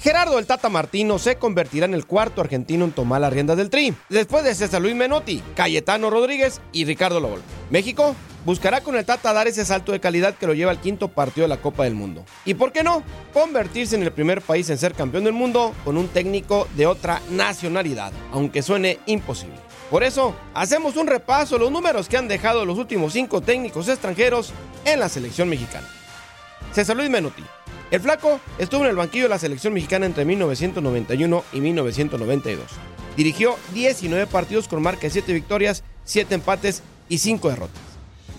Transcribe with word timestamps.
Gerardo 0.00 0.38
el 0.38 0.46
Tata 0.46 0.68
Martino 0.68 1.18
se 1.18 1.36
convertirá 1.36 1.86
en 1.86 1.94
el 1.94 2.04
cuarto 2.04 2.42
argentino 2.42 2.84
en 2.84 2.92
tomar 2.92 3.22
la 3.22 3.30
rienda 3.30 3.56
del 3.56 3.70
Tri, 3.70 3.94
después 4.10 4.44
de 4.44 4.54
César 4.54 4.82
Luis 4.82 4.94
Menotti, 4.94 5.42
Cayetano 5.56 6.10
Rodríguez 6.10 6.60
y 6.72 6.84
Ricardo 6.84 7.20
Lobol. 7.20 7.40
México 7.70 8.14
buscará 8.44 8.82
con 8.82 8.96
el 8.96 9.06
Tata 9.06 9.32
dar 9.32 9.48
ese 9.48 9.64
salto 9.64 9.92
de 9.92 10.00
calidad 10.00 10.34
que 10.34 10.46
lo 10.46 10.52
lleva 10.52 10.70
al 10.70 10.80
quinto 10.80 11.08
partido 11.08 11.44
de 11.46 11.48
la 11.48 11.62
Copa 11.62 11.84
del 11.84 11.94
Mundo. 11.94 12.24
¿Y 12.44 12.52
por 12.52 12.70
qué 12.70 12.82
no? 12.82 13.02
Convertirse 13.32 13.96
en 13.96 14.02
el 14.02 14.12
primer 14.12 14.42
país 14.42 14.68
en 14.68 14.76
ser 14.76 14.92
campeón 14.92 15.24
del 15.24 15.32
mundo 15.32 15.72
con 15.86 15.96
un 15.96 16.08
técnico 16.08 16.68
de 16.76 16.86
otra 16.86 17.22
nacionalidad, 17.30 18.12
aunque 18.30 18.60
suene 18.60 18.98
imposible. 19.06 19.56
Por 19.90 20.04
eso, 20.04 20.34
hacemos 20.52 20.96
un 20.96 21.06
repaso 21.06 21.54
de 21.54 21.60
los 21.60 21.70
números 21.70 22.08
que 22.10 22.18
han 22.18 22.28
dejado 22.28 22.66
los 22.66 22.76
últimos 22.76 23.14
cinco 23.14 23.40
técnicos 23.40 23.88
extranjeros 23.88 24.52
en 24.84 25.00
la 25.00 25.08
selección 25.08 25.48
mexicana. 25.48 25.88
César 26.72 26.96
Luis 26.96 27.08
Menotti, 27.08 27.44
el 27.94 28.00
flaco 28.00 28.40
estuvo 28.58 28.82
en 28.82 28.90
el 28.90 28.96
banquillo 28.96 29.24
de 29.24 29.28
la 29.28 29.38
selección 29.38 29.72
mexicana 29.72 30.06
entre 30.06 30.24
1991 30.24 31.44
y 31.52 31.60
1992. 31.60 32.64
Dirigió 33.16 33.54
19 33.72 34.26
partidos 34.26 34.66
con 34.66 34.82
marca 34.82 35.02
de 35.02 35.10
7 35.10 35.32
victorias, 35.32 35.84
7 36.02 36.34
empates 36.34 36.82
y 37.08 37.18
5 37.18 37.50
derrotas. 37.50 37.82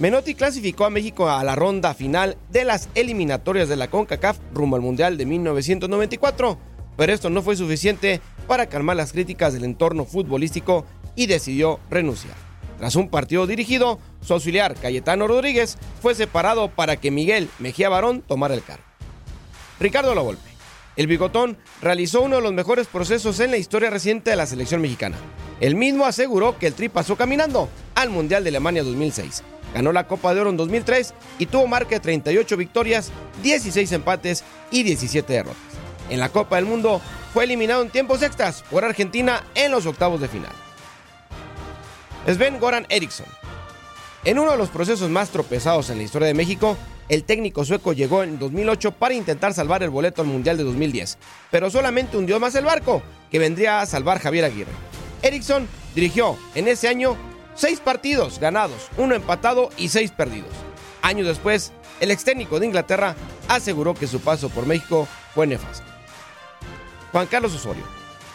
Menotti 0.00 0.34
clasificó 0.34 0.86
a 0.86 0.90
México 0.90 1.30
a 1.30 1.44
la 1.44 1.54
ronda 1.54 1.94
final 1.94 2.36
de 2.50 2.64
las 2.64 2.88
eliminatorias 2.96 3.68
de 3.68 3.76
la 3.76 3.88
CONCACAF 3.88 4.38
rumbo 4.52 4.74
al 4.74 4.82
Mundial 4.82 5.16
de 5.16 5.24
1994, 5.24 6.58
pero 6.96 7.12
esto 7.12 7.30
no 7.30 7.40
fue 7.40 7.54
suficiente 7.54 8.20
para 8.48 8.66
calmar 8.66 8.96
las 8.96 9.12
críticas 9.12 9.52
del 9.52 9.62
entorno 9.62 10.04
futbolístico 10.04 10.84
y 11.14 11.26
decidió 11.26 11.78
renunciar. 11.90 12.34
Tras 12.78 12.96
un 12.96 13.08
partido 13.08 13.46
dirigido, 13.46 14.00
su 14.20 14.32
auxiliar 14.32 14.74
Cayetano 14.74 15.28
Rodríguez 15.28 15.78
fue 16.02 16.16
separado 16.16 16.70
para 16.70 16.96
que 16.96 17.12
Miguel 17.12 17.48
Mejía 17.60 17.88
Barón 17.88 18.20
tomara 18.20 18.54
el 18.54 18.64
cargo. 18.64 18.93
Ricardo 19.80 20.14
Lavolpe. 20.14 20.54
El 20.96 21.06
bigotón 21.08 21.56
realizó 21.82 22.22
uno 22.22 22.36
de 22.36 22.42
los 22.42 22.52
mejores 22.52 22.86
procesos 22.86 23.40
en 23.40 23.50
la 23.50 23.56
historia 23.56 23.90
reciente 23.90 24.30
de 24.30 24.36
la 24.36 24.46
selección 24.46 24.80
mexicana. 24.80 25.16
El 25.60 25.74
mismo 25.74 26.04
aseguró 26.04 26.58
que 26.58 26.68
el 26.68 26.74
Tri 26.74 26.88
pasó 26.88 27.16
caminando 27.16 27.68
al 27.94 28.10
Mundial 28.10 28.44
de 28.44 28.50
Alemania 28.50 28.84
2006. 28.84 29.42
Ganó 29.74 29.92
la 29.92 30.06
Copa 30.06 30.32
de 30.32 30.40
Oro 30.40 30.50
en 30.50 30.56
2003 30.56 31.14
y 31.40 31.46
tuvo 31.46 31.66
marca 31.66 31.90
de 31.90 32.00
38 32.00 32.56
victorias, 32.56 33.10
16 33.42 33.90
empates 33.92 34.44
y 34.70 34.84
17 34.84 35.32
derrotas. 35.32 35.56
En 36.10 36.20
la 36.20 36.28
Copa 36.28 36.56
del 36.56 36.66
Mundo 36.66 37.00
fue 37.32 37.44
eliminado 37.44 37.82
en 37.82 37.90
tiempos 37.90 38.22
extras 38.22 38.62
por 38.70 38.84
Argentina 38.84 39.42
en 39.56 39.72
los 39.72 39.86
octavos 39.86 40.20
de 40.20 40.28
final. 40.28 40.52
Sven 42.26 42.60
Goran 42.60 42.86
Eriksson. 42.88 43.26
En 44.24 44.38
uno 44.38 44.52
de 44.52 44.58
los 44.58 44.70
procesos 44.70 45.10
más 45.10 45.30
tropezados 45.30 45.90
en 45.90 45.98
la 45.98 46.04
historia 46.04 46.28
de 46.28 46.34
México, 46.34 46.76
el 47.08 47.24
técnico 47.24 47.64
sueco 47.64 47.92
llegó 47.92 48.22
en 48.22 48.38
2008 48.38 48.92
para 48.92 49.14
intentar 49.14 49.54
salvar 49.54 49.82
el 49.82 49.90
boleto 49.90 50.22
al 50.22 50.28
Mundial 50.28 50.56
de 50.56 50.64
2010, 50.64 51.18
pero 51.50 51.70
solamente 51.70 52.16
hundió 52.16 52.40
más 52.40 52.54
el 52.54 52.64
barco, 52.64 53.02
que 53.30 53.38
vendría 53.38 53.80
a 53.80 53.86
salvar 53.86 54.20
Javier 54.20 54.44
Aguirre. 54.44 54.72
Eriksson 55.22 55.68
dirigió 55.94 56.36
en 56.54 56.68
ese 56.68 56.88
año 56.88 57.16
seis 57.54 57.80
partidos 57.80 58.38
ganados, 58.38 58.88
uno 58.96 59.14
empatado 59.14 59.70
y 59.76 59.88
seis 59.88 60.10
perdidos. 60.10 60.52
Años 61.02 61.26
después, 61.26 61.72
el 62.00 62.10
ex 62.10 62.24
técnico 62.24 62.58
de 62.58 62.66
Inglaterra 62.66 63.14
aseguró 63.48 63.94
que 63.94 64.06
su 64.06 64.20
paso 64.20 64.48
por 64.48 64.66
México 64.66 65.06
fue 65.34 65.46
nefasto. 65.46 65.86
Juan 67.12 67.26
Carlos 67.26 67.54
Osorio. 67.54 67.84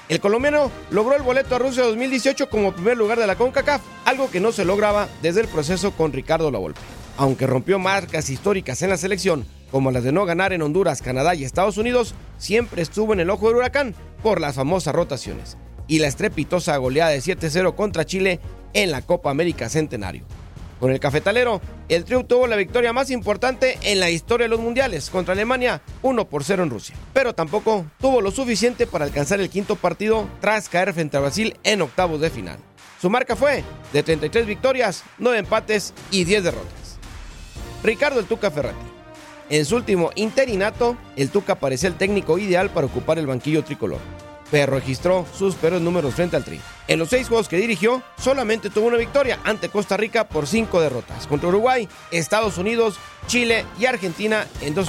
El 0.08 0.20
colombiano 0.20 0.72
logró 0.90 1.16
el 1.16 1.22
boleto 1.22 1.56
a 1.56 1.60
Rusia 1.60 1.84
2018 1.84 2.50
como 2.50 2.74
primer 2.74 2.98
lugar 2.98 3.20
de 3.20 3.28
la 3.28 3.36
CONCACAF, 3.36 3.82
algo 4.06 4.32
que 4.32 4.40
no 4.40 4.52
se 4.52 4.66
lograba 4.66 5.08
desde 5.22 5.42
el 5.42 5.48
proceso 5.48 5.92
con 5.92 6.14
Ricardo 6.14 6.50
Lavolpe. 6.50 6.99
Aunque 7.20 7.48
rompió 7.48 7.80
marcas 7.80 8.30
históricas 8.30 8.82
en 8.82 8.90
la 8.90 8.96
selección, 8.96 9.46
como 9.72 9.92
las 9.92 10.06
de 10.06 10.14
no 10.14 10.26
ganar 10.26 10.54
en 10.54 10.62
Honduras, 10.62 11.02
Canadá 11.02 11.36
y 11.36 11.44
Estados 11.44 11.78
Unidos, 11.78 12.16
siempre 12.38 12.82
estuvo 12.82 13.12
en 13.12 13.20
el 13.20 13.30
ojo 13.30 13.48
del 13.48 13.58
huracán 13.58 13.94
por 14.24 14.40
las 14.40 14.56
famosas 14.56 14.96
rotaciones 14.96 15.58
y 15.86 16.00
la 16.00 16.08
estrepitosa 16.08 16.78
goleada 16.78 17.12
de 17.12 17.20
7-0 17.20 17.76
contra 17.76 18.06
Chile 18.06 18.40
en 18.72 18.92
la 18.92 19.02
Copa 19.02 19.32
América 19.32 19.68
Centenario. 19.68 20.24
Con 20.80 20.92
el 20.92 21.02
cafetalero, 21.02 21.60
el 21.90 22.06
Trio 22.06 22.24
tuvo 22.24 22.48
la 22.48 22.56
victoria 22.56 22.94
más 22.94 23.10
importante 23.10 23.78
en 23.82 24.00
la 24.00 24.10
historia 24.10 24.46
de 24.46 24.52
los 24.52 24.62
mundiales 24.62 25.10
contra 25.10 25.34
Alemania, 25.34 25.82
1 26.04 26.30
por 26.30 26.46
0 26.46 26.64
en 26.64 26.70
Rusia. 26.70 26.96
Pero 27.12 27.36
tampoco 27.36 27.86
tuvo 28.00 28.22
lo 28.22 28.32
suficiente 28.32 28.88
para 28.88 29.04
alcanzar 29.04 29.42
el 29.42 29.50
quinto 29.50 29.76
partido 29.76 30.26
tras 30.40 30.70
caer 30.70 30.94
frente 30.94 31.18
a 31.18 31.20
Brasil 31.20 31.58
en 31.66 31.82
octavos 31.82 32.22
de 32.22 32.30
final. 32.30 32.60
Su 33.02 33.10
marca 33.10 33.36
fue 33.36 33.66
de 33.92 34.04
33 34.04 34.46
victorias, 34.46 35.04
9 35.18 35.40
empates 35.40 35.94
y 36.12 36.24
10 36.24 36.46
derrotas. 36.46 36.79
Ricardo 37.84 38.20
el 38.20 38.26
Tuca 38.26 38.52
Ferretti. 38.52 38.78
En 39.50 39.66
su 39.66 39.76
último 39.76 40.12
interinato, 40.16 40.96
el 41.16 41.30
Tuca 41.30 41.56
parecía 41.56 41.90
el 41.90 41.96
técnico 41.96 42.38
ideal 42.38 42.70
para 42.70 42.88
ocupar 42.88 43.18
el 43.18 43.28
banquillo 43.28 43.64
tricolor 43.64 44.00
pero 44.52 44.74
registró 44.74 45.26
sus 45.38 45.56
peores 45.56 45.82
números 45.82 46.16
frente 46.16 46.36
al 46.36 46.44
Tri. 46.44 46.60
En 46.88 47.00
los 47.00 47.10
seis 47.10 47.28
juegos 47.28 47.48
que 47.48 47.58
dirigió, 47.58 48.02
solamente 48.18 48.70
tuvo 48.70 48.88
una 48.88 48.98
victoria 48.98 49.40
ante 49.44 49.70
Costa 49.70 49.98
Rica 49.98 50.28
por 50.28 50.48
cinco 50.48 50.82
derrotas. 50.82 51.28
Contra 51.28 51.50
Uruguay, 51.50 51.88
Estados 52.12 52.58
Unidos, 52.58 52.96
Chile 53.28 53.66
y 53.80 53.86
Argentina 53.86 54.46
en 54.62 54.74
dos 54.74 54.88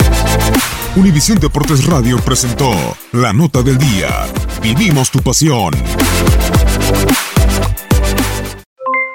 Univisión 0.96 1.38
Deportes 1.38 1.86
Radio 1.86 2.18
presentó 2.18 2.72
la 3.12 3.32
nota 3.32 3.62
del 3.62 3.78
día. 3.78 4.26
Vivimos 4.62 5.10
tu 5.10 5.20
pasión. 5.20 5.74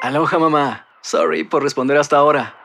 Aloha 0.02 0.40
mamá. 0.40 0.86
Sorry 1.02 1.44
por 1.44 1.64
responder 1.64 1.98
hasta 1.98 2.18
ahora. 2.18 2.65